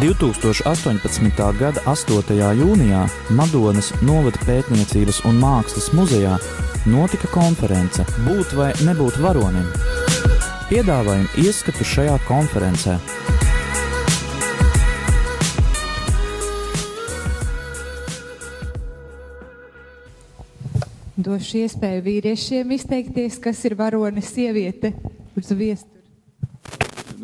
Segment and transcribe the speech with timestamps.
[0.00, 1.58] 2018.
[1.58, 2.32] gada 8.
[2.56, 3.02] jūnijā
[3.36, 6.38] Madonas novada pētniecības un mākslas muzejā
[6.88, 9.68] notika konference Būt vai nebūt varonim.
[10.70, 12.96] Piedāvājam ieskatu šajā konferencē.
[21.20, 24.96] Došu iespēju vīriešiem izteikties, kas ir varonis sieviete
[25.36, 25.91] uz viestura.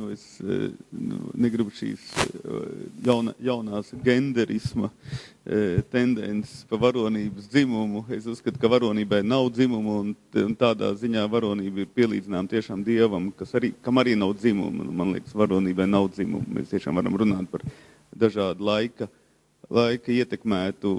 [0.09, 2.53] Nu, es eh, nu, negribu šīs eh,
[3.05, 4.89] jauna, jaunās genderisma
[5.45, 8.07] eh, tendences par varonības dzimumu.
[8.17, 13.27] Es uzskatu, ka varonībai nav dzimumu, un, un tādā ziņā varonība ir pielīdzināma tiešām dievam,
[13.37, 14.87] kas arī, kam arī nav dzimumu.
[14.97, 16.57] Man liekas, varonībai nav dzimumu.
[16.57, 17.67] Mēs tiešām varam runāt par
[18.17, 19.11] dažādu laika,
[19.69, 20.95] laika ietekmētu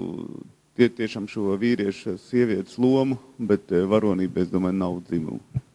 [0.78, 5.66] tie, tiešām šo vīriešu sievietes lomu, bet varonība, es domāju, nav dzimumu.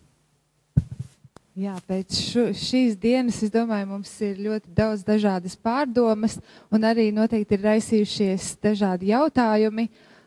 [1.55, 6.33] Jā, pēc šu, šīs dienas, es domāju, mums ir ļoti daudz dažādas pārdomas,
[6.67, 9.85] un arī noteikti ir raisījušies dažādi jautājumi.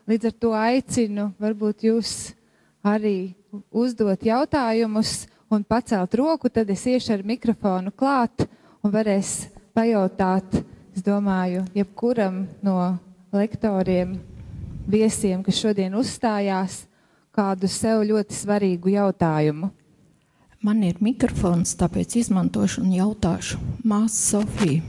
[0.09, 2.15] Līdz ar to aicinu, varbūt jūs
[2.81, 3.35] arī
[3.69, 8.47] uzdot jautājumus un pacelt roku, tad es iešu ar mikrofonu klāt
[8.81, 10.63] un varēs pajautāt,
[10.97, 12.79] es domāju, jebkuram no
[13.29, 14.17] lektoriem,
[14.89, 16.87] viesiem, kas šodien uzstājās,
[17.37, 19.75] kādu sev ļoti svarīgu jautājumu.
[20.59, 23.59] Man ir mikrofons, tāpēc izmantošu un jautāšu.
[23.87, 24.81] Māsa Sofija.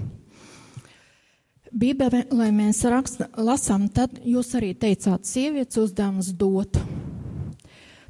[1.71, 6.81] Bībelē, mēs raksta, lasām, tad jūs arī teicāt, sievietes uzdevums dot.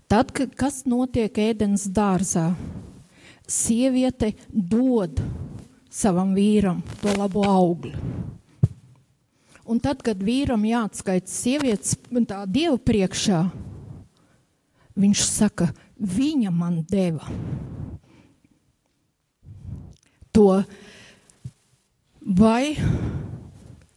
[0.08, 2.46] Tad, kas notiek ēdienas dārzā,
[3.44, 5.20] sieviete dod
[5.92, 7.92] savam vīram to labo augli.
[9.68, 11.92] Un tad, kad vīram jāatskaita sievietes
[12.24, 13.44] tā dievu priekšā,
[14.96, 15.68] viņš saka,
[16.00, 17.28] viņa man deva
[20.32, 20.62] to,
[22.20, 22.76] vai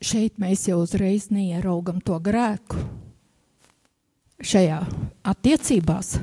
[0.04, 2.81] šeit mēs jau uzreiz neieraugam to grēku
[4.44, 4.81] šajā
[5.24, 6.18] attiecībās.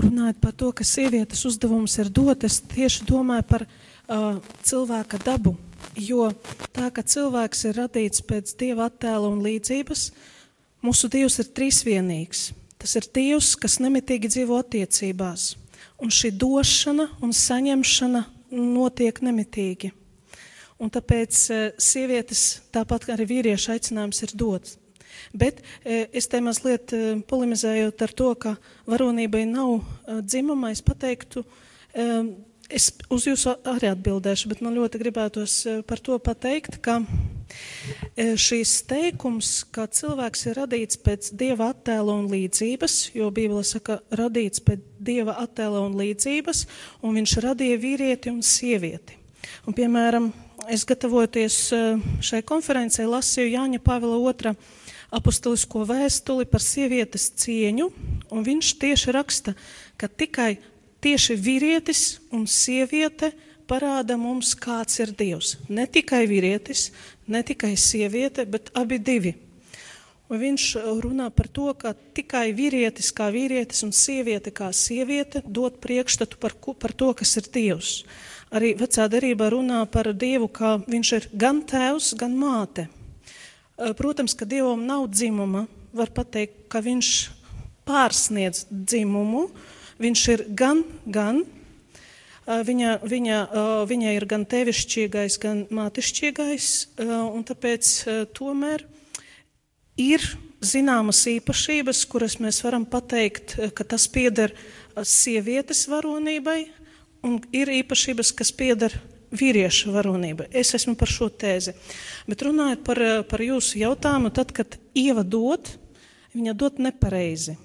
[0.00, 5.52] Runājot par to, ka sievietes uzdevums ir dot, es tieši domāju par uh, cilvēka dabu.
[5.98, 6.30] Jo
[6.74, 10.10] tā, ka cilvēks ir radīts pēc dieva attēla un līdzības,
[10.86, 12.50] mūsu dievs ir trīsvienīgs.
[12.80, 15.54] Tas ir dievs, kas nemitīgi dzīvo attiecībās.
[16.00, 19.92] Un šī došana un saņemšana notiek nemitīgi.
[20.80, 24.76] Un tāpēc uh, sievietes, tāpat kā arī vīriešu aicinājums ir dot.
[25.32, 28.54] Bet e, es te mazliet e, polemizējot ar to, ka
[28.90, 29.82] varonībai nav e,
[30.26, 31.44] dzimuma, es pateiktu,
[32.70, 35.56] es uz jūsu arī atbildēšu, bet man ļoti gribētos
[35.88, 37.00] par to pateikt, ka
[38.16, 44.62] šīs teikums, ka cilvēks ir radīts pēc dieva attēla un līdzības, jo Bībele saka, radīts
[44.64, 46.66] pēc dieva attēla un līdzības,
[47.02, 49.18] un viņš radīja vīrieti un sievieti.
[49.66, 50.30] Un, piemēram,
[50.70, 51.58] es gatavoties
[52.22, 54.54] šai konferencei lasīju Jāņa Pāvila otra
[55.10, 57.88] apustulisko vēstuli par sievietes cieņu,
[58.30, 59.56] un viņš tieši raksta,
[59.98, 60.60] ka tikai
[61.04, 62.02] tieši vīrietis
[62.34, 63.32] un sieviete
[63.70, 65.56] parāda mums, kāds ir Dievs.
[65.68, 66.90] Ne tikai vīrietis,
[67.30, 69.36] ne tikai sieviete, bet abi divi.
[70.30, 70.64] Un viņš
[71.02, 76.54] runā par to, ka tikai vīrietis kā vīrietis un sieviete kā sieviete dod priekšstatu par,
[76.54, 77.94] par to, kas ir Dievs.
[78.54, 82.86] Arī vecā derībā runā par Dievu, kā viņš ir gan tēvs, gan māte.
[83.80, 85.66] Eh, protams, ka Dievam nav dzimuma.
[85.96, 87.10] Var teikt, ka viņš
[87.88, 89.48] pārsniedz dzimumu.
[90.00, 91.42] Viņš ir gan, gan.
[92.50, 93.40] Viņa, viņa,
[93.86, 96.70] viņa ir gan tevišķīgais, gan mātišķīgais,
[97.04, 97.90] un tāpēc
[98.34, 98.86] tomēr
[100.00, 100.24] ir
[100.64, 104.56] zināmas īpašības, kuras mēs varam pateikt, ka tas pieder
[105.04, 106.64] sievietes varonībai,
[107.26, 108.96] un ir īpašības, kas pieder
[109.30, 110.48] vīrieša varonība.
[110.50, 111.74] Es esmu par šo tēzi.
[112.28, 113.00] Bet runājot par,
[113.30, 115.70] par jūsu jautājumu, tad, kad Ieva dod,
[116.34, 117.56] viņa dod nepareizi.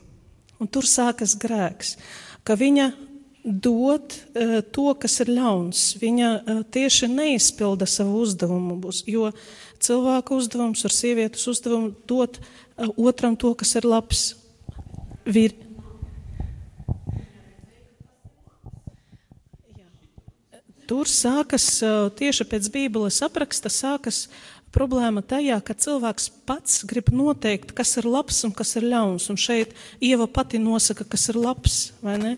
[0.62, 1.96] Un tur sākas grēks,
[2.46, 2.92] ka viņa
[3.46, 5.84] dod uh, to, kas ir ļauns.
[6.02, 9.30] Viņa uh, tieši neizpilda savu uzdevumu, jo
[9.84, 14.32] cilvēka uzdevums ar sievietes uzdevumu dot uh, otram to, kas ir labs.
[15.26, 15.56] Vir,
[20.86, 21.66] Tur sākas
[22.14, 24.28] tieši pēc Bībeles apraksta, sākas
[24.76, 29.30] problēma tajā, ka cilvēks pats grib noteikt, kas ir labs un kas ir ļauns.
[29.32, 29.72] Un šeit
[30.04, 32.34] Ieva pati nosaka, kas ir labs, vai ne?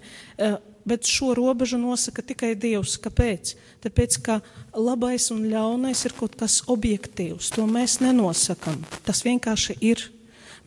[0.87, 2.95] Bet šo robežu nosaka tikai Dievs.
[3.03, 3.57] Kāpēc?
[3.83, 4.37] Tāpēc, ka
[4.71, 7.49] labais un ļaunais ir kaut kas objektīvs.
[7.57, 8.79] To mēs nenosakam.
[9.03, 10.05] Tas vienkārši ir.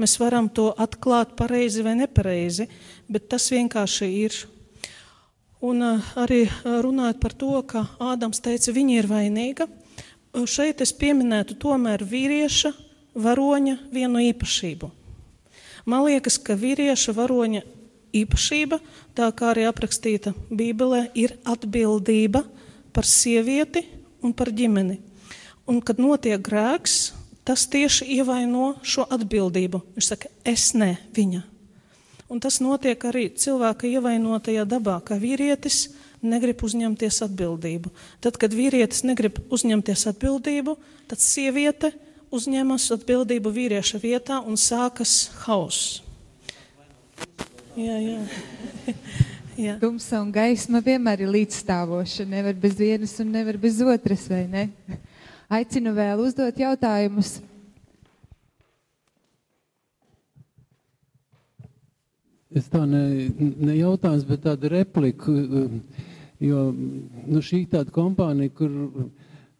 [0.00, 2.68] Mēs varam to atklāt pareizi vai nepareizi,
[3.08, 4.36] bet tas vienkārši ir.
[5.64, 5.84] Un
[6.16, 9.66] arī runājot par to, ka Ādams teica, viņa ir vainīga,
[10.46, 12.72] šeit es pieminētu tomēr vīrieša
[13.14, 14.90] varoņa vienu īpašību.
[15.90, 17.62] Man liekas, ka vīrieša varoņa
[18.14, 18.80] īpašība,
[19.16, 22.44] tā kā arī aprakstīta Bībelē, ir atbildība
[22.92, 23.84] par sievieti
[24.22, 25.00] un par ģimeni.
[25.70, 27.12] Un, kad notiek grēks,
[27.46, 29.82] tas tieši ievaino šo atbildību.
[29.96, 31.44] Viņš saka, es ne viņa.
[32.30, 35.88] Un tas notiek arī cilvēka ievainotajā dabā, ka vīrietis
[36.22, 37.90] negrib uzņemties atbildību.
[38.24, 40.76] Tad, kad vīrietis negrib uzņemties atbildību,
[41.10, 41.92] tad sieviete
[42.34, 46.00] uzņemas atbildību vīrieša vietā un sākas hauss.
[47.78, 48.94] Jā, jā.
[49.66, 49.76] jā.
[49.82, 52.26] Tumsa un gaisma vienmēr ir līdzstāvoša.
[52.28, 54.66] Nevar bez vienas un nevar bez otras, vai ne?
[55.60, 57.40] Aicinu vēl uzdot jautājumus.
[62.50, 65.30] Es tā ne, ne jautājums, bet tāda replika,
[66.40, 68.72] jo nu, šī tāda kompānija, kur,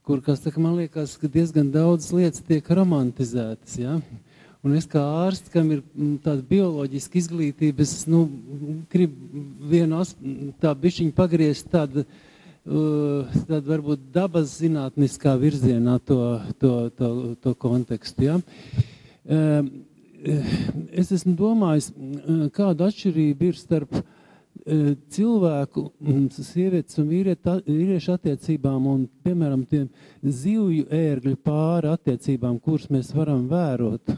[0.06, 3.98] kur saka, man liekas, ka diezgan daudz lietas tiek romantizētas, ja?
[4.60, 5.80] Un es kā ārsts, kam ir
[6.20, 8.26] tāda bioloģiska izglītība, es nu,
[8.92, 10.02] gribu vienu
[10.60, 16.20] tā bišķiņu pagriezt tādu, uh, tādu varbūt dabas zinātniskā virzienā to,
[16.60, 18.40] to, to, to kontekstu, ja?
[19.24, 19.64] Uh,
[20.92, 21.90] es esmu domājis,
[22.52, 24.02] kāda atšķirība ir starp
[25.14, 25.84] cilvēku,
[26.36, 29.86] sievietes un vīriešu attiecībām un, piemēram, tiem
[30.22, 34.12] zivju ērgļu pāri attiecībām, kuras mēs varam vērot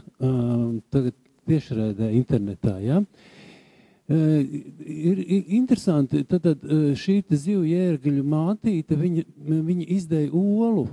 [0.93, 1.15] tagad
[1.47, 2.75] tiešraidē internetā.
[2.83, 2.99] Ja?
[4.09, 5.23] Ir
[5.55, 6.67] interesanti, tad, tad
[6.99, 9.25] šī zivju ērgļu mātīte, viņa,
[9.69, 10.89] viņa izdēja olu,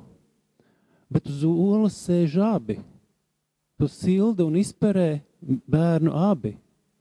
[1.11, 2.81] bet uz olas sēž abi
[3.81, 6.52] tu sildi un izperē bērnu abi.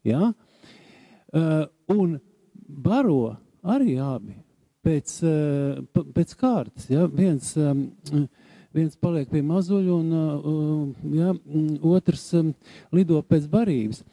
[0.07, 0.31] Ja?
[1.29, 2.15] Uh, un
[2.69, 3.35] baro
[3.65, 4.37] arī abi
[4.85, 6.89] pēc, uh, pēc kārtas.
[6.91, 7.07] Ja?
[7.11, 7.87] Viens, um,
[8.75, 11.33] viens paliek pie mazuļa, un uh, ja?
[11.89, 12.53] otrs um,
[12.95, 14.03] lido pēc barības.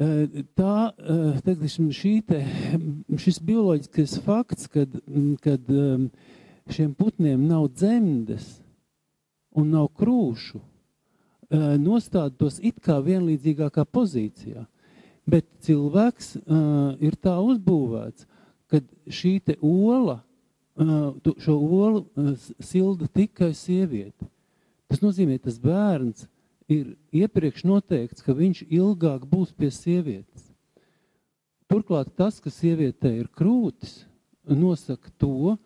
[0.00, 1.90] Uh, tā, uh, teiksim,
[2.26, 2.40] te,
[3.20, 4.96] šis bioloģiskais fakts, kad,
[5.44, 6.08] kad um,
[6.70, 8.58] šiem putniem nav dzemdes
[9.58, 14.64] un nav krūšu, uh, nostāda tos it kā vienlīdzīgākā pozīcijā.
[15.30, 18.26] Bet cilvēks uh, ir tā uzbūvēts,
[18.70, 20.20] ka šī ola,
[20.80, 24.26] uh, šo olu uh, silda tikai sieviete.
[24.90, 26.26] Tas nozīmē, tas bērns
[26.70, 30.48] ir iepriekš noteikts, ka viņš ilgāk būs pie sievietes.
[31.70, 34.00] Turklāt tas, ka sievietē ir krūtis,
[34.50, 35.56] nosaka to,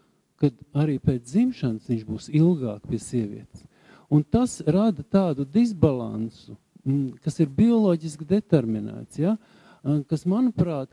[0.40, 3.64] ka arī pēc dzimšanas viņš būs ilgāk pie sievietes.
[4.12, 6.58] Un tas rada tādu disbalansu,
[7.25, 9.38] kas ir bioloģiski determinēts, ja?
[10.09, 10.93] Kas, manuprāt,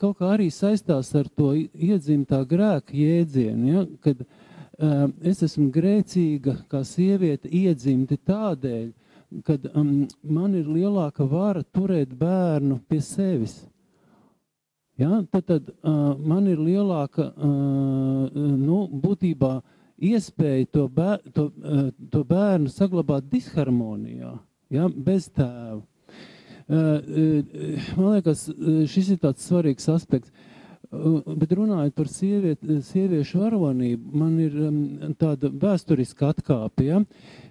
[0.00, 3.84] kaut kā arī saistās ar to iedzimtā grēka jēdzienu, ja?
[4.02, 4.24] kad
[5.26, 8.90] es esmu grēcīga kā sieviete iedzimti tādēļ,
[9.44, 13.58] kad um, man ir lielāka vara turēt bērnu pie sevis.
[14.98, 15.20] Ja?
[15.30, 21.90] Tad, tad uh, man ir lielāka, uh, nu, būtībā, uh, iespēju to, bēr, to, eh,
[22.10, 24.38] to bērnu saglabāt disharmonijā,
[24.70, 25.82] ja, bez tēva.
[26.68, 28.46] Eh, eh, man liekas,
[28.92, 30.32] šis ir tāds svarīgs aspekts.
[30.88, 34.76] Bet runājot par sieviet, sieviešu varonību, man ir um,
[35.20, 36.86] tāda vēsturiska atkāpe.
[36.86, 37.02] Ja?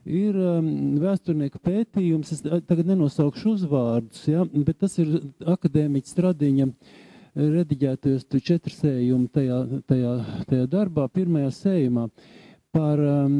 [0.09, 0.71] Ir um,
[1.03, 4.41] vēsturnieka pētījums, es tagad nenosaukšu uzvārdus, ja?
[4.41, 5.19] bet tas ir
[5.53, 6.95] akadēmiķa stradiņa uh,
[7.37, 10.13] rediģētajos četru sējumu tajā, tajā,
[10.49, 12.07] tajā darbā, pirmajā sējumā
[12.75, 13.35] par um,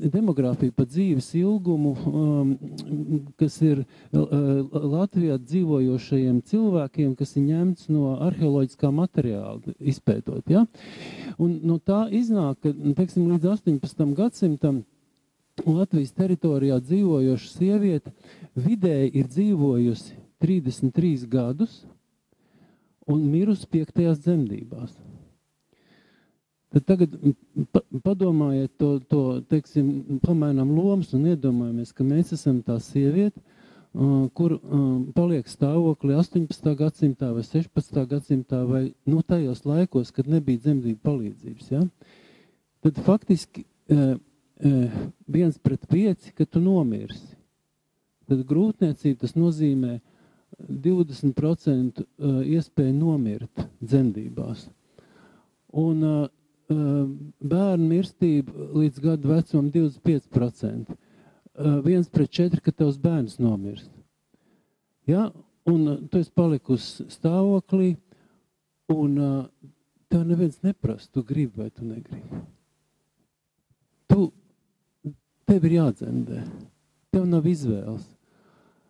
[0.00, 2.52] demogrāfiju, par dzīves ilgumu, um,
[3.38, 4.24] kas ir uh,
[4.72, 10.48] Latvijā dzīvojošajiem cilvēkiem, kas ir ņemts no arheoloģiskā materiāla izpētot.
[10.50, 10.64] Ja?
[11.38, 14.08] Un no tā iznāk, ka teiksim, līdz 18.
[14.18, 14.82] gadsimtam
[15.66, 18.14] Latvijas teritorijā dzīvojoša sieviete
[18.56, 21.82] vidēji ir dzīvojusi 33 gadus,
[23.10, 24.94] un mirusi piektajās dzemdībās.
[26.70, 27.14] Tad tagad
[28.04, 33.42] padomājiet to, to teiksim, pamainām lomas un iedomājamies, ka mēs esam tā sieviete,
[34.38, 34.54] kur
[35.16, 36.70] paliek stāvokli 18.
[36.78, 37.98] gadsimtā vai 16.
[38.12, 41.72] gadsimtā vai nu, tajos laikos, kad nebija dzemdību palīdzības.
[41.74, 41.82] Ja?
[42.86, 43.66] Tad faktiski
[45.26, 47.34] viens pret pieci, ka tu nomirsi.
[48.30, 49.96] Tad grūtniecība tas nozīmē
[50.70, 54.68] 20% uh, iespēja nomirt dzemdībās.
[55.80, 56.04] Un
[56.70, 60.98] bērnu mirstība līdz gadu vecumam 25%.
[61.84, 63.90] Viens pret četri, ka tavs bērns nomirst.
[65.10, 65.28] Ja?
[65.68, 67.94] Un tu esi palikusi stāvoklī,
[68.90, 69.44] Un uh,
[70.10, 72.40] tev neviens neprasa, tu gribi vai tu negribi.
[74.10, 74.24] Tu,
[75.46, 76.42] tev ir jādzemdē.
[77.14, 78.08] Tev nav izvēles.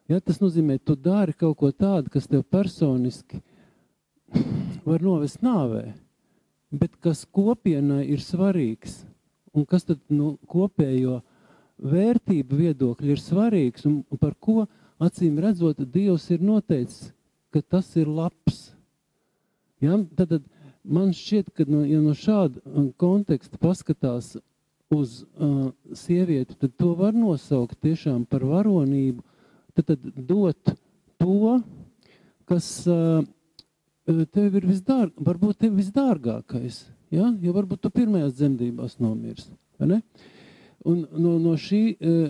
[0.09, 3.43] Ja, tas nozīmē, tu dari kaut ko tādu, kas tev personiski
[4.89, 5.91] var novest nāvē,
[6.71, 9.03] bet kas kopienai ir svarīgs
[9.55, 11.21] un kas tad nu, kopējo
[11.81, 14.67] vērtību viedokļi ir svarīgs un par ko
[15.01, 17.11] acīm redzot, Dievs ir noteicis,
[17.51, 18.71] ka tas ir labs.
[19.81, 19.97] Ja?
[20.17, 20.45] Tad, tad
[20.85, 24.37] man šķiet, ka no, ja no šāda uh, konteksta paskatās
[24.93, 29.25] uz uh, sievieti, tad to var nosaukt tiešām par varonību,
[29.75, 30.75] tad, tad dot
[31.21, 31.59] to,
[32.51, 33.25] kas uh,
[34.33, 36.83] tev ir visdārg, varbūt tev visdārgākais,
[37.15, 37.31] ja?
[37.43, 39.53] jo varbūt tu pirmajās dzemdībās nomirsi,
[40.89, 41.83] Un no, no, šī,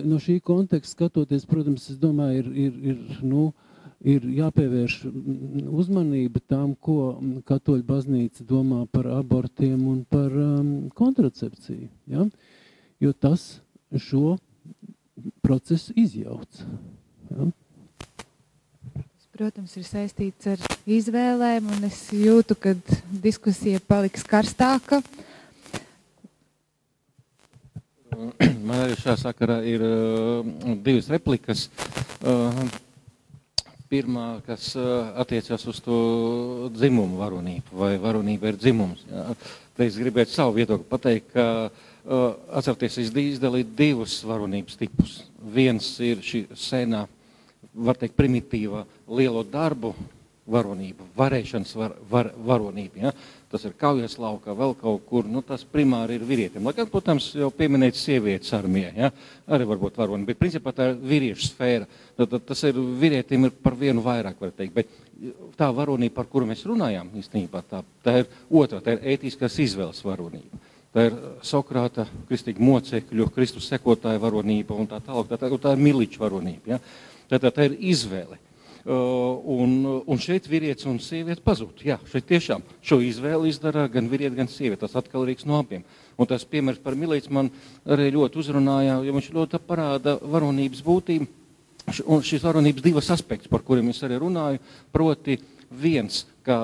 [0.03, 3.45] no šī konteksta skatoties, protams, es domāju, ir, ir, ir, nu,
[4.03, 4.97] ir jāpievērš
[5.69, 11.87] uzmanība tam, ko katoļu baznīca domā par abortiem un par um, kontracepciju.
[12.11, 12.27] Ja?
[13.01, 13.61] Jo tas
[13.95, 14.37] šo
[15.45, 16.63] procesu izjauc.
[17.31, 17.51] Ja?
[19.41, 22.75] Protams, ir saistīts ar izvēlēm, un es jūtu, ka
[23.23, 24.99] diskusija paliks karstāka.
[28.13, 28.27] Uh,
[28.67, 30.45] Man arī šajā sakarā ir uh,
[30.85, 31.63] divas replikas.
[32.21, 32.59] Uh,
[33.89, 35.97] pirmā, kas uh, attiecas uz to
[36.75, 39.07] dzimumu varonību, vai varonība ir dzimums.
[39.09, 39.23] Jā.
[39.73, 42.27] Te es gribētu savu viedokli pateikt, ka uh,
[42.61, 45.17] atcerieties, es izdalīju divus varonības tipus.
[45.57, 47.07] Viens ir šī senā,
[47.73, 49.93] var teikt, primitīva lielo darbu
[50.51, 53.05] varonība, varēšanas var, var, varonība.
[53.07, 53.13] Ja?
[53.51, 55.27] tas ir kaujas laukā, vēl kaut kur.
[55.27, 56.63] Nu, tas primāri ir vīrietim.
[56.65, 59.11] Lai gan, protams, jau pieminēt sievietes armijā, ja?
[59.51, 61.89] arī varbūt varoni, bet principā tā ir vīriešu sfēra.
[62.15, 64.75] Tad, tad tas ir vīrietim ir par vienu vairāk, var teikt.
[64.77, 64.95] Bet
[65.59, 70.03] tā varonība, par kuru mēs runājām, īstenībā tā, tā ir otrā, tā ir ētiskās izvēles
[70.07, 70.63] varonība.
[70.91, 71.13] Tā ir
[71.47, 75.29] Sokrāta, kristīga mocekļu, Kristus sekotāja varonība un tā tālāk.
[75.29, 76.73] Tā, tā, tā ir miliča varonība.
[76.73, 76.79] Ja?
[77.31, 78.35] Tā, tā, ir izvēle.
[78.81, 79.73] Uh, un,
[80.09, 81.83] un šeit vīrietis un sieviete pazūd.
[81.85, 84.81] Jā, šeit tiešām šo izvēli izdara gan vīrietis, gan sieviete.
[84.83, 85.85] Tas atkarīgs no abiem.
[86.17, 87.51] Un tas piemērs par Milīts man
[87.85, 91.29] arī ļoti uzrunāja, jo viņš ļoti parāda varonības būtību.
[92.09, 94.59] Un šīs varonības divas aspekts, par kuriem es arī runāju,
[94.93, 95.37] proti
[95.71, 96.57] viens, ka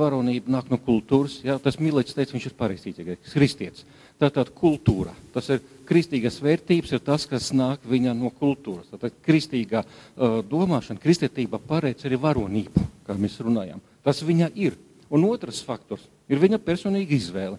[0.00, 3.86] varonība nāk no kultūras, jā, tas Milīts teica, viņš ir pareizticīgais, kristietis.
[4.20, 8.90] Tātad kultūra, tas ir kristīgas vērtības, ir tas, kas nāk viņa no kultūras.
[8.92, 13.80] Tātad kristīgā uh, domāšana, kristietība pareic arī varonību, kā mēs runājam.
[14.04, 14.76] Tas viņa ir.
[15.10, 17.56] Un otrs faktors ir viņa personīga izvēle,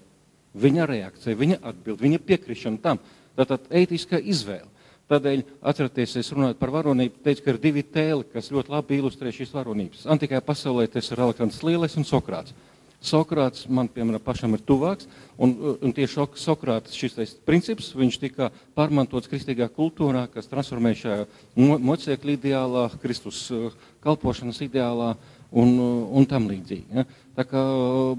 [0.56, 3.01] viņa reakcija, viņa atbild, viņa piekrišana tam.
[3.36, 4.70] Tātad ētiskā izvēle.
[5.12, 9.34] Tādēļ, atcerieties, es runāju par varonību, teicu, ka ir divi tēli, kas ļoti labi ilustrē
[9.36, 10.06] šīs varonības.
[10.13, 12.56] Antikajā pasaulē tas ir Aleksandrs Lielais un Sokrāts.
[13.01, 15.08] Sokrāts man, piemēram, pašam ir tuvāks,
[15.41, 21.25] un, un tieši Sokrāts šis princips, viņš tika pārmantots kristīgā kultūrā, kas transformē šajā
[21.58, 23.74] mocekļu ideālā, Kristus uh,
[24.06, 25.15] kalpošanas ideālā
[25.50, 26.88] un, uh, un tam līdzīgi.
[26.94, 27.08] Ja?
[27.36, 27.65] Tā kā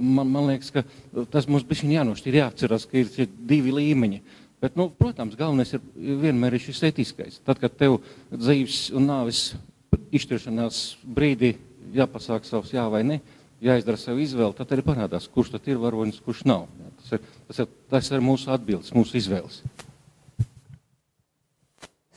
[0.02, 0.82] man, man liekas, ka
[1.30, 4.22] tas mums bišķiņ jānošķir, jāatceras, ka ir divi līmeņi.
[4.62, 5.82] Bet, nu, protams, galvenais ir
[6.22, 7.40] vienmēr ir šis etiskais.
[7.42, 7.98] Tad, kad tev
[8.30, 9.40] dzīves un nāves
[10.14, 11.56] izšķiršanās brīdī
[11.96, 13.18] jāpasāk savs jā vai nē,
[13.62, 16.68] jāizdara sev izvēle, tad arī parādās, kurš tad ir varonis, kurš nav.
[16.78, 19.60] Jā, tas, ir, tas, ir, tas ir mūsu atbildes, mūsu izvēles.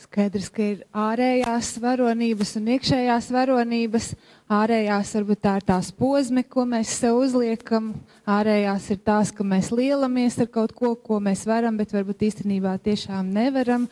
[0.06, 4.12] Skaidrs, ka ir ārējās varonības un iekšējās varonības.
[4.54, 7.90] Ārējās varbūt tā ir tās pozme, ko mēs sev uzliekam.
[8.22, 12.76] Ārējās ir tās, ka mēs lielamies ar kaut ko, ko mēs varam, bet varbūt īstenībā
[12.86, 13.88] tiešām nevaram.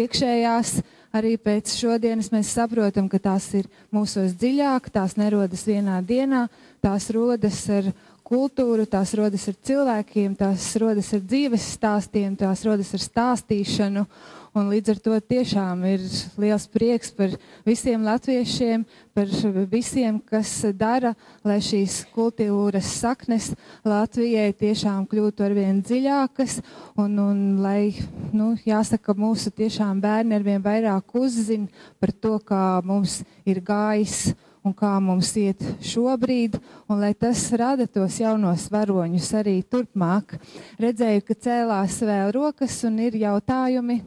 [0.00, 0.78] Iekšējās
[1.12, 6.46] arī pēc šodienas mēs saprotam, ka tās ir mūsos dziļāk, tās nerodas vienā dienā,
[6.80, 7.92] tās rodas ar
[8.30, 14.06] kultūru, tās rodas ar cilvēkiem, tās rodas ar dzīves stāstiem, tās rodas ar stāstīšanu.
[14.50, 16.02] Un līdz ar to tiešām ir
[16.42, 18.82] liels prieks par visiem latviešiem,
[19.14, 19.30] par
[19.70, 21.12] visiem, kas dara,
[21.46, 23.52] lai šīs kultūras saknes
[23.86, 26.58] Latvijai tiešām kļūtu arvien dziļākas
[26.98, 27.94] un, un lai,
[28.34, 31.70] nu, jāsaka, mūsu tiešām bērni arvien vairāk uzzina
[32.02, 34.32] par to, kā mums ir gājis
[34.66, 36.58] un kā mums iet šobrīd,
[36.90, 40.40] un lai tas rada tos jaunos varoņus arī turpmāk.
[40.82, 44.02] Redzēju, ka cēlās vēl rokas un ir jautājumi.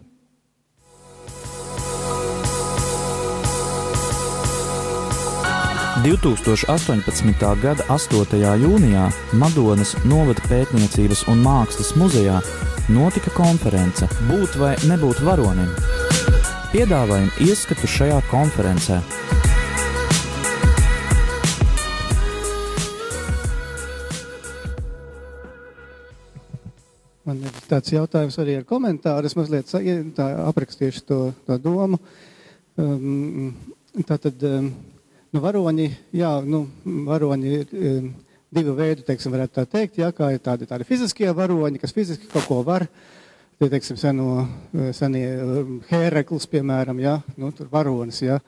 [6.03, 7.61] 2018.
[7.63, 8.35] gada 8.
[8.59, 9.05] jūnijā
[9.39, 12.41] Madonas novada pētniecības un mākslas muzejā
[12.91, 15.69] notika konference Būt vai nebūt varonim.
[16.73, 18.99] Piedāvājam ieskatu šajā konferencē.
[27.23, 29.31] Man ir tāds jautājums arī ar komentāru.
[29.31, 29.71] Es mazliet
[30.19, 32.01] aprakstīšu to, to domu.
[32.75, 33.53] Um,
[34.03, 34.73] tā tad um,
[35.33, 36.67] nu, varoņi, jā, nu,
[37.07, 38.13] varoņi ir um,
[38.53, 42.29] divu veidu, teiksim, varētu tā teikt, jā, kā ir tādi, tādi fiziskie varoņi, kas fiziski
[42.31, 42.87] kaut ko var.
[43.61, 44.47] Tie, teiksim, seno,
[44.97, 45.27] senie
[45.87, 48.39] hēreklis, piemēram, jā, nu, tur varonis, jā,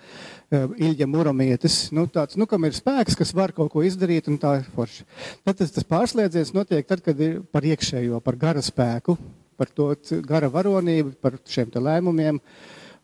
[0.51, 4.57] Ilģa Muramietis, nu, tāds, nu, kam ir spēks, kas var kaut ko izdarīt, un tā
[4.59, 5.05] ir forši.
[5.45, 9.15] Tad tas, tas pārslēdziens notiek tad, kad ir par iekšējo, par gara spēku,
[9.61, 9.91] par to
[10.25, 12.41] gara varonību, par šiem te lēmumiem,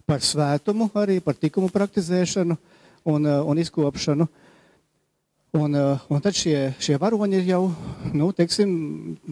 [0.09, 2.57] par svētumu arī, par tikumu praktizēšanu
[3.03, 4.27] un, un izkopšanu.
[5.51, 7.65] Un, eh, un tad šie, šie varoņi ir jau,
[8.15, 8.69] nu, teiksim,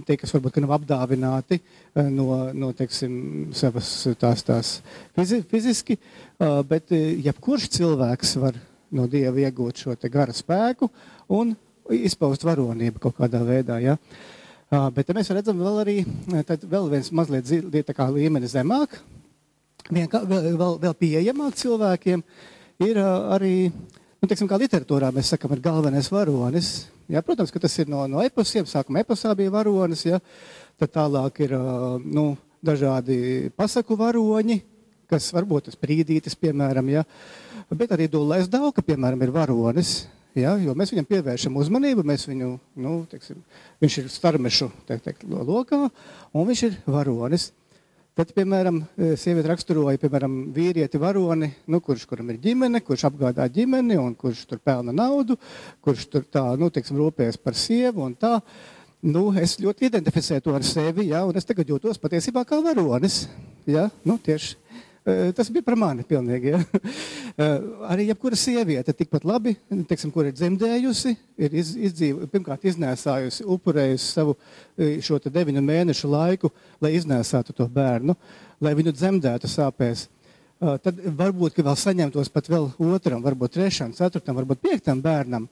[0.03, 3.13] tie, kas varbūt nav apdāvināti eh, no, no teiksim,
[3.55, 3.87] savas
[4.19, 4.71] tās, tās
[5.15, 8.59] fizi, fiziski, eh, bet jebkurš cilvēks var
[8.91, 10.91] no Dieva iegūt šo gara spēku
[11.39, 11.55] un
[11.87, 13.79] izpaust varonību kaut kādā veidā.
[13.79, 13.95] Ja?
[14.93, 15.97] Bet mēs redzam vēl arī
[16.27, 17.47] vēl viens mazliet
[17.87, 18.99] tā kā līmeni zemāk,
[19.87, 22.25] vien, vēl, vēl, vēl pieejamāk cilvēkiem
[22.83, 26.71] ir arī nu, teiksim, kā literatūrā mēs sakām, ir galvenais varonis.
[27.09, 28.67] Jā, protams, ka tas ir no, no eposiem.
[28.69, 30.19] Sākumā eposā bija varonis, ja?
[30.79, 31.55] tad tālāk ir
[32.05, 32.31] nu,
[32.63, 34.59] dažādi pasaku varoņi,
[35.09, 37.03] kas varbūt tas brīdītis, piemēram, ja?
[37.73, 39.93] bet arī Dulais Dauka, piemēram, ir varonis.
[40.37, 43.39] Ja, jo mēs viņam pievēršam uzmanību, mēs viņu, nu, teiksim,
[43.81, 45.87] viņš ir starmešu teikt, teikt, lokā,
[46.37, 47.49] un viņš ir varonis.
[48.19, 53.45] Tad, piemēram, e, sieviete raksturoja, piemēram, vīrieti varoni, nu, kurš, kuram ir ģimene, kurš apgādā
[53.55, 55.37] ģimeni un kurš tur pelna naudu,
[55.79, 58.41] kurš tur tā, nu, teiksim, rūpējas par sievu un tā.
[59.07, 63.21] Nu, es ļoti identificēju to ar sevi, ja, un es tagad jūtos patiesībā kā varonis.
[63.63, 64.57] Ja, nu, tieši
[65.35, 66.55] tas bija par mani pilnīgi.
[66.55, 66.63] Ja?
[67.39, 69.53] Eh, arī jebkura sieviete tikpat labi,
[69.87, 76.09] teiksim, kur ir dzemdējusi, ir iz, izdzīvo, pirmkārt iznēsājusi, upurējusi savu eh, šo deviņu mēnešu
[76.11, 76.51] laiku,
[76.83, 78.17] lai iznēsātu to bērnu,
[78.59, 80.09] lai viņu dzemdētu sāpēs
[80.59, 85.45] tad varbūt vēl saņemtos pat vēl otram, varbūt trešam, ceturtam, varbūt piektam bērnam,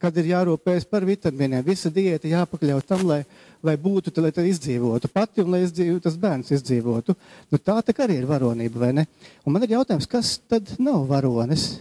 [0.00, 1.64] kad ir jārūpējas par vitamīniem.
[1.66, 3.20] Visa diēta jāpakļaut tam, lai,
[3.64, 7.16] lai būtu, lai tā izdzīvotu pati un lai izdzīvotu, tas bērns izdzīvotu.
[7.52, 9.04] Nu, tā tā arī ir varonība, vai ne?
[9.44, 11.74] Un man ir jautājums, kas tad nav varonis?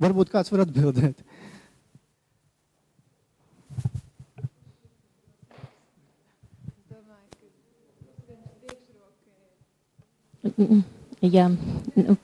[0.00, 1.20] Varbūt kāds var atbildēt.
[10.40, 10.80] Mm-mm.
[11.20, 11.50] Jā,
[12.00, 12.14] nu,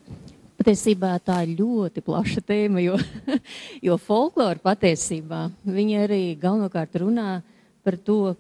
[0.57, 2.97] patiesībā tā ir ļoti plaša tēma, jo,
[3.87, 7.43] jo folklora patiesībā viņi arī galvenokārt runā
[7.85, 8.35] par to,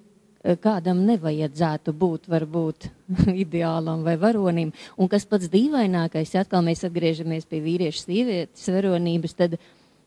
[0.62, 2.88] kādam nevajadzētu būt varbūt
[3.44, 4.72] ideālam vai varonim.
[4.96, 9.58] Un kas pats dīvainākais, ja atkal mēs atgriežamies pie vīriešu sievietes varonības, tad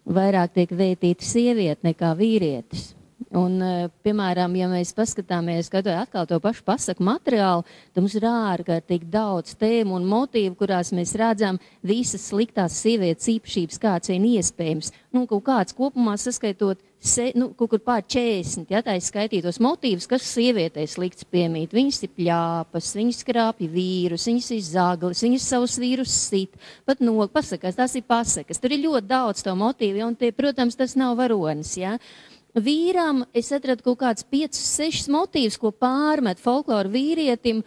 [0.10, 2.94] vairāk tiek vētīta sieviete nekā vīrietis.
[3.36, 9.10] Un, eh, piemēram, ja mēs paskatāmies atkal to pašu pasaku materiālu, tad mums ir ārkārtīgi
[9.12, 14.94] daudz tēmu un motīvu, kurās mēs redzam visas sliktās sievietes īpašības, kāds vien iespējams.
[15.12, 19.60] Nu, kaut kāds kopumā saskaitot, se, nu, kaut kur pār 40, ja tā ir skaitītos
[19.62, 21.76] motīvus, kas sievietei slikts piemīt.
[21.76, 26.56] Viņas ir pļāpas, viņas skrāpja vīrus, viņas ir zaglis, viņas savus vīrus sit,
[26.88, 28.64] pat no, pasakās, tas ir pasakas.
[28.64, 31.98] Tur ir ļoti daudz to motīvu, ja, un tie, protams, tas nav varonis, ja.
[32.58, 37.60] Vīram es atradu kaut kādus piecus, sešus motīvus, ko pārmet folkloru vīrietim,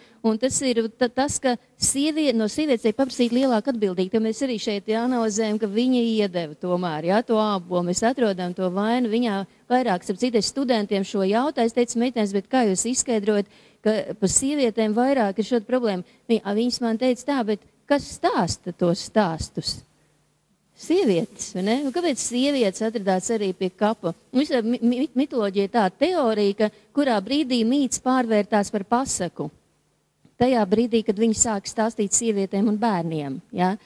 [0.43, 4.91] tas ir tas, ka sieviete, no sievietes ir paprasīt lielāku atbildību, ka mēs arī šeit
[4.91, 9.37] jāanalizējam, ka viņa iedeva tomēr, jā, to abo, mēs atrodam to vainu, viņā
[9.71, 13.55] vairāk, citas studentiem šo jautāju, es teicu, meitenes, bet kā jūs izskaidrojat,
[13.87, 16.19] ka par sievietēm vairāk ir šāda problēma?
[16.27, 19.79] Viņas man teica tā, bet kas stāsta tos stāstus?
[20.83, 21.53] Sievietes.
[21.57, 24.15] Nu, kāpēc sievietes atradās arī pie kapa?
[24.35, 29.51] Visā mitoloģija tāda teorija, ka kurā brīdī mīts pārvērtās par pasaku.
[30.43, 33.37] Tajā brīdī, kad viņi sāk stāstīt sievietēm un bērniem.
[33.55, 33.77] Ja?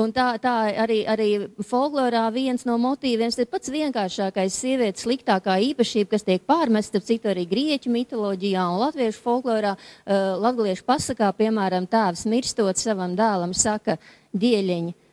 [0.00, 1.28] Un tā, tā arī, arī
[1.66, 7.44] folklorā viens no motīviem ir pats vienkāršākais sievietes sliktākā īpašība, kas tiek pārmesta, citu arī
[7.50, 9.74] grieķu mitoloģijā un latviešu folklorā.
[9.76, 13.98] Uh, latviešu pasakā, piemēram, tēvs mirstot savam dēlam, saka,
[14.30, 15.09] dieļiņi, uh,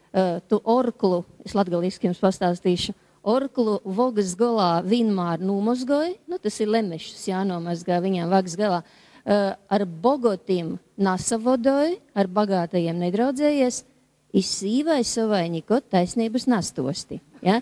[0.49, 2.95] tu orklu, es latgaliski jums pastāstīšu,
[3.27, 9.86] orklu vogas galā vienmēr nomazgoja, nu tas ir lemešus jānomazgā viņām vagas galā, uh, ar
[9.86, 13.84] bogotim nasavodoja, ar bagātajiem nedraudzējies,
[14.38, 17.19] izsīvai savainiko taisnības nastosti.
[17.41, 17.60] Ja?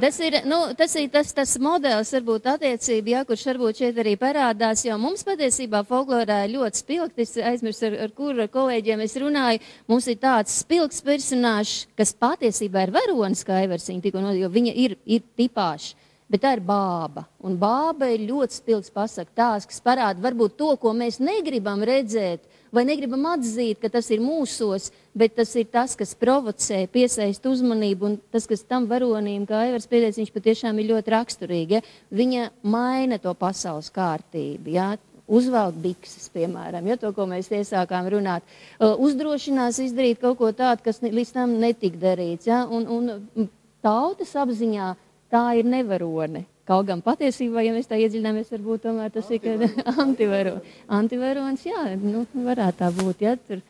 [0.00, 4.14] Tas ir, nu, tas ir tas, tas modelis, varbūt attiecība, ja, kurš varbūt šeit arī
[4.20, 9.04] parādās, jo mums patiesībā folklorā ir ļoti spilgti, es aizmirsu, ar, ar kuru ar kolēģiem
[9.04, 14.34] es runāju, mums ir tāds spilgs personāžs, kas patiesībā ir varonis, kā Eversīna tikko, no,
[14.36, 15.96] jo viņa ir, ir tipāši.
[16.28, 17.24] Bet tā ir bāba.
[17.40, 22.44] Un bāba ir ļoti spilgts pasakts, tās, kas parāda varbūt to, ko mēs negribam redzēt,
[22.74, 28.08] vai negribam atzīt, ka tas ir mūsos, bet tas ir tas, kas provocē, piesaista uzmanību.
[28.08, 31.78] Un tas, kas tam varonim, kā Evers pieteicis, viņš patiešām ir ļoti raksturīgi.
[31.78, 31.98] Ja?
[32.20, 34.74] Viņa maina to pasaules kārtību.
[34.76, 34.92] Ja?
[35.28, 38.46] Uzvelk bikses, piemēram, ja to, ko mēs iesākām runāt.
[38.80, 42.48] Uzdrošinās izdarīt kaut ko tādu, kas līdz tam netika darīts.
[42.48, 42.62] Ja?
[42.64, 43.50] Un, un
[43.84, 44.94] tautas apziņā
[45.28, 46.46] tā ir nevarone.
[46.68, 49.64] Kaut gan patiesībā, ja mēs tā iedziļināmies, varbūt tomēr tas ir
[50.04, 50.76] antivarons.
[50.92, 53.24] Antivarons, jā, nu, varētu tā būt.
[53.24, 53.62] Ja, tur.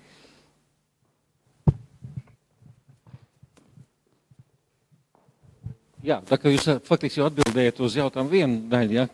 [6.08, 9.06] Jā, tā kā jūs faktiski jau atbildējat uz jautājumu vienu daļu, ja,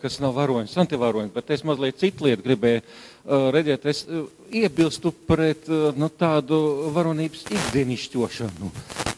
[0.00, 3.88] kas nav varonis, antivaronis, bet es mazliet citu lietu gribēju uh, redzēt.
[3.92, 6.60] Es uh, iebilstu pret uh, nu, tādu
[6.96, 8.72] varonības ikdienišķošanu.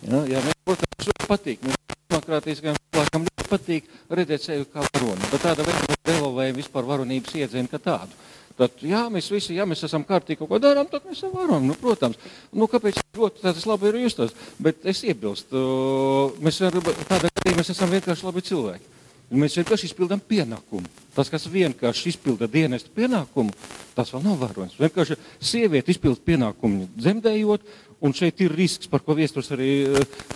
[0.08, 1.66] Ja, ja, mēs, protams, patīk.
[1.66, 7.34] Mēs demokrātiskajam cilvēkam ļoti patīk redzēt sevi kā varoni, bet tāda veida devalvējam vispār varonības
[7.34, 8.12] iedzienu kā tādu.
[8.58, 11.64] Tad, jā, mēs visi, ja mēs esam kārtīgi kaut ko darām, tad mēs varam.
[11.64, 12.18] Nu, protams,
[12.52, 14.34] nu, kāpēc ļoti tas labi ir justos?
[14.58, 16.58] Bet es iebilstu, mēs
[17.06, 18.96] tādā mēs esam vienkārši labi cilvēki.
[19.28, 20.88] Mēs vienkārši izpildām pienākumu.
[21.14, 23.52] Tas, kas vienkārši izpilda dienestu pienākumu,
[23.94, 24.78] tas vēl nav varonis.
[24.80, 27.66] Vienkārši sieviete izpilda pienākumu dzemdējot,
[28.00, 29.70] un šeit ir risks, par ko viesturs arī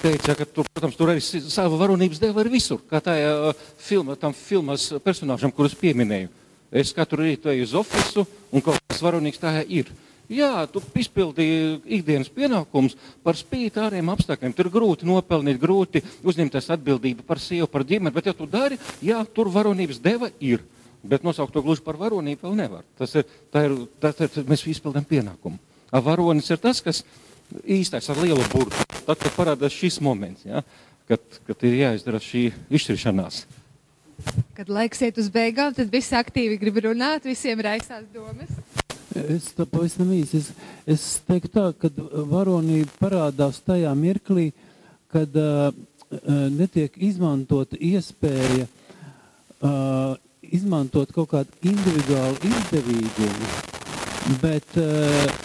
[0.01, 3.17] teica, ka tur, protams, tur arī sava varonības dēva ir visur, kā tā
[3.81, 6.31] filma, tam filmas personāžam, kurus pieminēju.
[6.73, 9.91] Es katru rītu eju uz ofisu, un kaut kas varonīgs tā ir.
[10.33, 12.95] Jā, tu izpildīji ikdienas pienākumus
[13.25, 14.55] par spīti ārējiem apstākļiem.
[14.57, 18.15] Tur ir grūti nopelnīt, grūti uzņemties atbildību par sievu, par ģimeni.
[18.15, 20.65] Bet, ja tu dari, jā, tur varonības deva ir.
[21.05, 22.87] Bet nosaukt to gluži par varonību vēl nevar.
[22.97, 25.61] Tas ir, tā ir, tā ir mēs izpildām pienākumu.
[25.93, 27.03] Varonis ir tas, kas
[27.65, 28.87] īstais ar lielu burtu.
[29.03, 30.63] Tad, kad parādās šis moments, ja,
[31.11, 33.43] kad, kad ir jāizdara šī izšķiršanās.
[34.55, 38.53] Kad laiks iet uz beigām, tad visi aktīvi grib runāt, visiem raisās domas.
[39.13, 40.41] Es tā pavisam īsi.
[40.41, 40.51] Es,
[40.89, 41.91] es teiktu tā, ka
[42.31, 44.53] varonība parādās tajā mirklī,
[45.13, 45.73] kad uh,
[46.53, 53.51] netiek izmantota iespēja uh, izmantot kaut kādu individuālu izdevīgumu,
[54.43, 55.37] bet uh,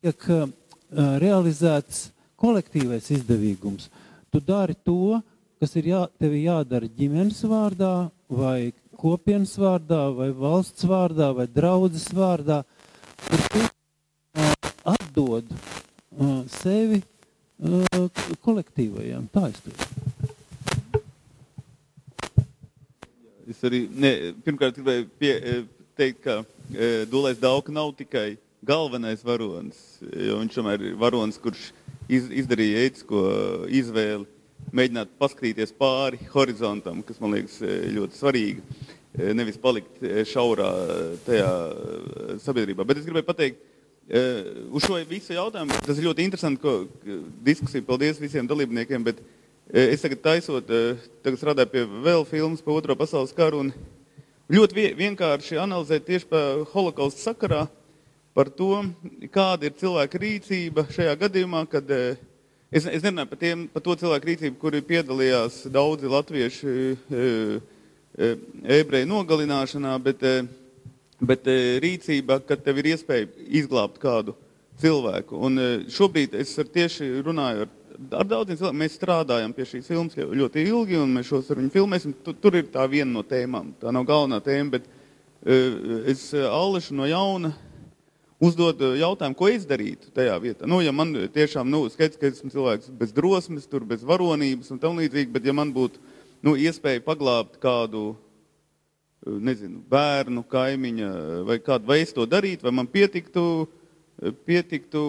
[0.00, 0.48] tiek uh,
[0.92, 3.90] realizēts kolektīvais izdevīgums.
[4.30, 5.20] Tu dari to,
[5.60, 12.08] kas ir jā, tev jādara ģimenes vārdā, vai kopienas vārdā, vai valsts vārdā, vai draudzes
[12.14, 12.62] vārdā,
[13.26, 13.64] kur tu
[14.94, 15.50] atdod
[16.60, 17.02] sevi
[18.44, 19.26] kolektīvajām.
[19.32, 19.90] Tā es teiktu.
[23.50, 24.12] Es arī ne,
[24.44, 25.32] pirmkārt gribēju pie,
[25.98, 26.36] teikt, ka
[26.70, 31.70] e, Dulais Dauka nav tikai galvenais varonis, viņš tomēr ir varonis, kurš
[32.10, 33.22] iz, izdarīja ētisko
[33.80, 34.26] izvēli
[34.76, 37.58] mēģināt paskatīties pāri horizontam, kas man liekas
[37.96, 38.64] ļoti svarīgi,
[39.34, 40.70] nevis palikt šaurā
[41.26, 41.50] tajā
[42.44, 42.84] sabiedrībā.
[42.86, 43.64] Bet es gribēju pateikt,
[44.70, 49.22] uz šo visu jautājumu, tas ir ļoti interesanti, ko diskusija, paldies visiem dalībniekiem, bet
[49.70, 50.70] es tagad taisot,
[51.24, 53.68] tagad strādāju pie vēl filmas pa otro pasaules karu
[54.50, 56.40] ļoti vienkārši analizēt tieši pa
[56.72, 57.68] holokaustu sakarā
[58.34, 58.84] par to,
[59.34, 62.18] kāda ir cilvēka rīcība šajā gadījumā, kad uh,
[62.70, 67.22] Es, es nerunāju par, tiem, par to cilvēku rīcību, kuri piedalījās daudzi latvieši e,
[68.14, 68.28] e,
[68.76, 70.22] ebreju nogalināšanā, bet,
[71.18, 71.48] bet
[71.82, 73.26] rīcība, kad tev ir iespēja
[73.58, 74.36] izglābt kādu
[74.78, 75.40] cilvēku.
[75.48, 75.58] Un
[75.90, 77.72] šobrīd es tieši runāju ar,
[78.20, 78.80] ar daudziem cilvēkiem.
[78.84, 82.14] Mēs strādājam pie šīs filmas ļoti ilgi, un mēs šos ar viņu filmēsim.
[82.22, 83.74] Tur, tur ir tā viena no tēmām.
[83.82, 84.86] Tā nav galvenā tēma, bet
[86.06, 87.50] es Allešu no jauna
[88.40, 90.68] uzdod eh, jautājumu, ko es darītu tajā vietā.
[90.68, 94.80] Nu, ja man tiešām, nu, skaidrs, ka esmu cilvēks bez drosmes, tur bez varonības un
[94.82, 96.00] tam līdzīgi, bet ja man būtu,
[96.46, 98.14] nu, iespēja paglābt kādu,
[99.26, 101.12] eh, nezinu, bērnu, kaimiņa
[101.48, 103.46] vai kādu, vai es to darītu, vai man pietiktu,
[104.22, 105.06] eh, pietiktu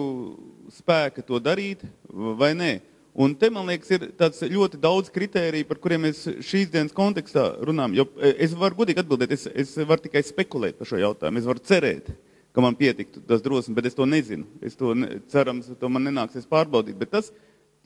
[0.72, 2.72] spēka to darīt vai nē.
[3.12, 7.60] Un te, man liekas, ir tāds ļoti daudz kritēriju, par kuriem mēs šīs dienas kontekstā
[7.60, 7.92] runājam.
[7.98, 8.06] Jo
[8.40, 12.08] es varu godīgi atbildēt, es, es varu tikai spekulēt par šo jautājumu, es varu cerēt.
[12.08, 14.46] Uh, ka man pietiktu tas drosmes, bet es to nezinu.
[14.60, 16.98] Es to ne, cerams, to man nenāksies pārbaudīt.
[17.00, 17.32] Bet tas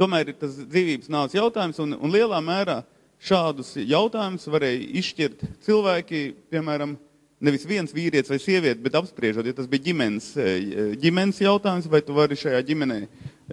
[0.00, 2.80] tomēr ir tas dzīvības nāves jautājums, un, un lielā mērā
[3.22, 6.96] šādus jautājumus varēja izšķirt cilvēki, piemēram,
[7.40, 10.28] nevis viens vīrietis vai sieviete, bet apspriežot, ja tas bija ģimenes,
[11.00, 13.00] ģimenes jautājums, vai tu vari šajā ģimenē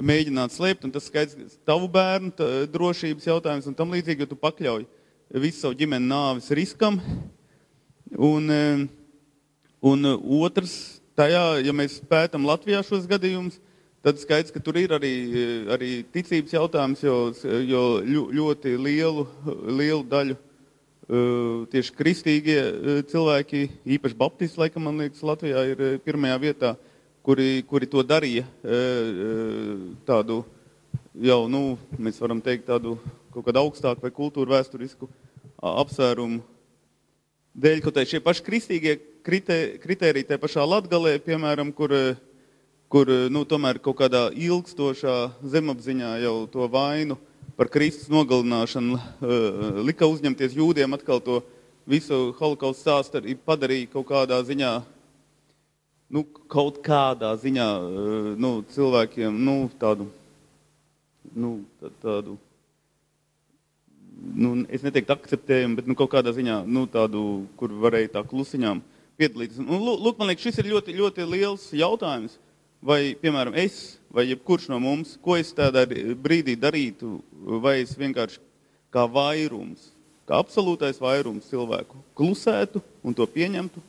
[0.04, 4.40] mēģināt slēpt, un tas skaidrs tavu bērnu tā, drošības jautājums un tam līdzīgi, jo tu
[4.40, 4.88] pakļauj
[5.44, 7.00] visu savu ģimeni nāvis riskam.
[8.14, 8.50] Un,
[9.82, 13.60] un otrs tajā, ja mēs pētām Latvijā šos gadījumus,
[14.04, 15.14] tad skaidrs, ka tur ir arī,
[15.72, 17.18] arī ticības jautājums, jo,
[17.68, 17.84] jo
[18.34, 19.28] ļoti lielu,
[19.70, 20.40] lielu daļu
[21.72, 22.60] tieši kristīgie
[23.12, 26.74] cilvēki, īpaši baptisti, laikam, man liekas, Latvijā ir pirmajā vietā,
[27.24, 28.46] kuri, kuri to darīja
[30.08, 30.42] tādu
[31.14, 31.64] jau, nu,
[32.00, 32.98] mēs varam teikt, tādu
[33.34, 35.10] kaut kādu augstāku vai kultūru vēsturisku
[35.64, 36.42] apsvērumu
[37.54, 41.94] dēļ, kaut arī šie paši kristīgie kritēriji tajā pašā Latgalē, piemēram, kur,
[42.92, 45.16] kur nu, tomēr kaut kādā ilgstošā
[45.54, 47.18] zemapziņā jau to vainu
[47.58, 51.42] par Kristus nogalināšanu uh, lika uzņemties jūdiem atkal to
[51.88, 54.72] visu holokaustu stāstu arī padarīja kaut kādā ziņā,
[56.14, 60.10] nu, kaut kādā ziņā, uh, nu, cilvēkiem, nu, tādu,
[61.32, 61.60] nu,
[62.04, 62.40] tādu,
[64.34, 68.82] nu, es neteiktu akceptējumu, bet, nu, kaut kādā ziņā, nu, tādu, kur varēja tā klusiņām
[69.20, 69.62] piedalīties.
[69.64, 72.38] Un, lūk, man liekas, šis ir ļoti, ļoti liels jautājums,
[72.84, 77.18] vai, piemēram, es vai jebkurš no mums, ko es tādā brīdī darītu,
[77.64, 78.42] vai es vienkārši
[78.94, 79.90] kā vairums,
[80.30, 83.82] kā absolūtais vairums cilvēku klusētu un to pieņemtu,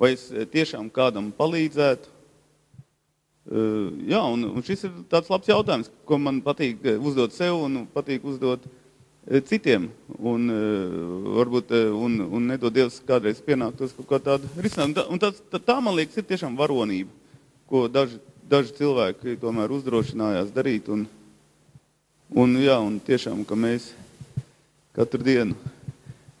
[0.00, 2.16] vai es tiešām kādam palīdzētu.
[3.50, 8.22] Uh, jā, un, šis ir tāds labs jautājums, ko man patīk uzdot sev un patīk
[8.28, 8.68] uzdot
[9.48, 9.90] citiem.
[10.16, 15.06] Un, uh, varbūt, un, un nedod Dievs kādreiz pienāktos kaut kā tāda risinājuma.
[15.12, 17.12] Un tā, tā, tā, man liekas, ir tiešām varonība,
[17.70, 18.18] ko daži
[18.50, 20.88] daži cilvēki tomēr uzdrošinājās darīt.
[20.90, 21.04] Un,
[22.34, 23.92] un, jā, un tiešām, ka mēs
[24.96, 25.54] katru dienu,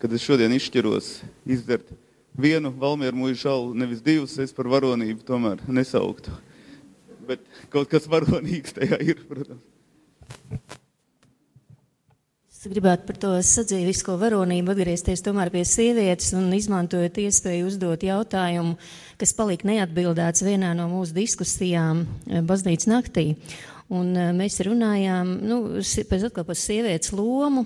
[0.02, 1.12] kad es šodien izšķiros
[1.46, 1.92] izdzert
[2.40, 6.34] vienu valmieru mūžu šalu, nevis divus, es par varonību tomēr nesauktu.
[7.30, 10.79] Bet kaut kas varonīgs tajā ir, protams.
[12.60, 18.74] Es gribētu par to sadzīvisko varonību atgriezties tomēr pie sievietes un izmantojot iespēju uzdot jautājumu,
[19.16, 23.24] kas palika neatbildēts vienā no mūsu diskusijām eh, baznīcas naktī.
[23.88, 27.64] Un eh, mēs runājām nu, pēc atkal par sievietes lomu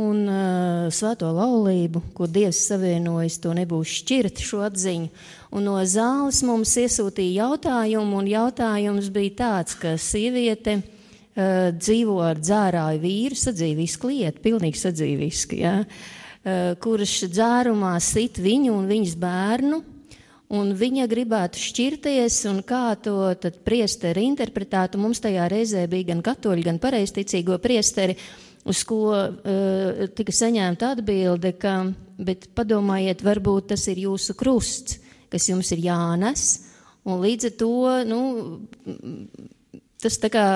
[0.00, 5.10] un uh, svēto laulību, ko Dievs savienojas, to nebūs šķirt šo atziņu.
[5.54, 10.96] Un no zāles mums iesūtīja jautājumu, un jautājums bija tāds, ka sieviete uh,
[11.36, 18.74] uh, dzīvo ar dzērāju vīru, sadzīvisku lietu, pilnīgi sadzīvisku, ja, uh, kurš dzērumā sit viņu
[18.76, 19.80] un viņas bērnu.
[20.50, 23.30] Un viņa gribētu šķirties, un kā to
[23.62, 24.98] priesteri interpretētu.
[24.98, 28.16] Mums tajā reizē bija gan katoļi, gan pareizticīgo priesteri,
[28.66, 31.76] uz ko uh, tika saņemta atbilde, ka,
[32.18, 34.98] bet padomājiet, varbūt tas ir jūsu krusts,
[35.30, 36.48] kas jums ir jānes,
[37.06, 37.74] un līdz ar to,
[38.10, 38.20] nu,
[40.02, 40.46] tas tā kā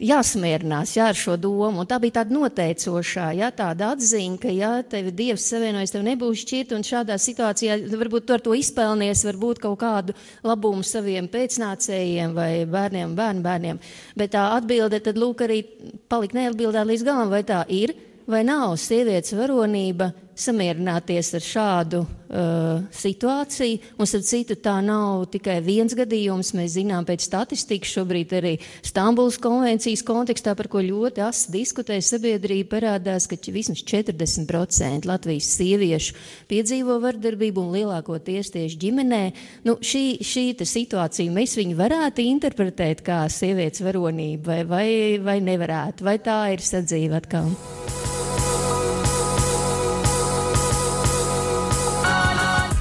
[0.00, 1.82] jāsamierinās jā, ar šo domu.
[1.82, 6.44] Un tā bija tāda noteicošā, jā, tāda atziņa, ka, ja tevi Dievs savienojas, tev nebūs
[6.44, 12.36] šķirt, un šādā situācijā varbūt tu ar to izpelnies, varbūt kaut kādu labumu saviem pēcnācējiem
[12.36, 13.82] vai bērniem, bērnu bērniem.
[14.18, 15.62] Bet tā atbilde tad lūk arī
[16.08, 22.82] palika neatbildēt līdz galam, vai tā ir vai nav sievietes varonība samierināties ar šādu uh,
[22.96, 23.80] situāciju.
[23.98, 26.52] Un, starp citu, tā nav tikai viens gadījums.
[26.56, 32.70] Mēs zinām pēc statistikas šobrīd arī Stambulas konvencijas kontekstā, par ko ļoti asi diskutē sabiedrība,
[32.76, 36.16] parādās, ka vismaz 40% Latvijas sieviešu
[36.50, 39.22] piedzīvo vardarbību un lielākoties tieši ģimenē.
[39.68, 44.88] Nu, šī šī situācija mēs viņu varētu interpretēt kā sievietes varonību vai, vai,
[45.22, 48.21] vai nevarētu, vai tā ir sadzīve atkal.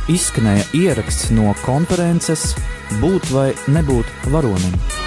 [0.10, 2.52] Izskanēja ieraksts no konferences
[3.00, 5.01] Būt vai nebūt varonim.